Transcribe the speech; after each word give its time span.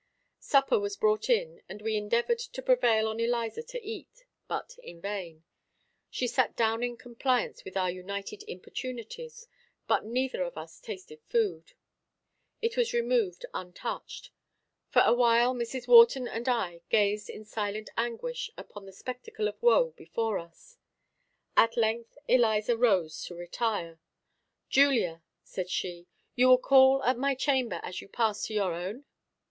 Supper 0.39 0.79
was 0.79 0.97
brought 0.97 1.29
in, 1.29 1.61
and 1.69 1.79
we 1.83 1.95
endeavored 1.95 2.39
to 2.39 2.61
prevail 2.63 3.07
on 3.07 3.19
Eliza 3.19 3.61
to 3.61 3.83
eat, 3.85 4.23
but 4.47 4.75
in 4.81 4.99
vain. 4.99 5.43
She 6.09 6.25
sat 6.25 6.55
down 6.55 6.81
in 6.81 6.97
compliance 6.97 7.63
with 7.63 7.77
our 7.77 7.91
united 7.91 8.41
importunities; 8.47 9.45
but 9.87 10.03
neither 10.03 10.41
of 10.41 10.57
us 10.57 10.79
tasted 10.79 11.21
food. 11.29 11.73
It 12.63 12.75
was 12.75 12.93
removed 12.95 13.45
untouched. 13.53 14.31
For 14.89 15.03
a 15.05 15.13
while, 15.13 15.53
Mrs. 15.53 15.87
Wharton 15.87 16.27
and 16.27 16.49
I 16.49 16.81
gazed 16.89 17.29
in 17.29 17.45
silent 17.45 17.91
anguish 17.95 18.49
upon 18.57 18.87
the 18.87 18.93
spectacle 18.93 19.47
of 19.47 19.61
woe 19.61 19.91
before 19.91 20.39
us. 20.39 20.77
At 21.55 21.77
length 21.77 22.17
Eliza 22.27 22.75
rose 22.75 23.21
to 23.25 23.35
retire. 23.35 23.99
"Julia," 24.67 25.21
said 25.43 25.69
she, 25.69 26.07
"you 26.33 26.47
will 26.47 26.57
call 26.57 27.03
at 27.03 27.19
my 27.19 27.35
chamber 27.35 27.79
as 27.83 28.01
you 28.01 28.07
pass 28.07 28.43
to 28.47 28.53
your 28.55 28.73
own?" 28.73 29.05